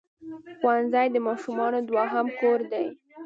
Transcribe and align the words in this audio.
ښوونځی 0.57 1.07
د 1.11 1.17
ماشومانو 1.27 1.79
دوهم 1.89 2.27
کور 2.39 2.59
دی. 2.71 2.87